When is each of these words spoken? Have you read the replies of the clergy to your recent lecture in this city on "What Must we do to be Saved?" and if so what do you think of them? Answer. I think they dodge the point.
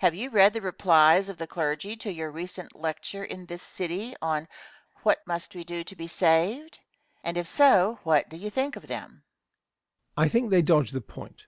Have 0.00 0.14
you 0.14 0.28
read 0.28 0.52
the 0.52 0.60
replies 0.60 1.30
of 1.30 1.38
the 1.38 1.46
clergy 1.46 1.96
to 1.96 2.12
your 2.12 2.30
recent 2.30 2.76
lecture 2.78 3.24
in 3.24 3.46
this 3.46 3.62
city 3.62 4.14
on 4.20 4.46
"What 5.04 5.26
Must 5.26 5.54
we 5.54 5.64
do 5.64 5.82
to 5.84 5.96
be 5.96 6.06
Saved?" 6.06 6.80
and 7.22 7.38
if 7.38 7.48
so 7.48 7.98
what 8.02 8.28
do 8.28 8.36
you 8.36 8.50
think 8.50 8.76
of 8.76 8.88
them? 8.88 9.24
Answer. 10.18 10.18
I 10.18 10.28
think 10.28 10.50
they 10.50 10.60
dodge 10.60 10.90
the 10.90 11.00
point. 11.00 11.46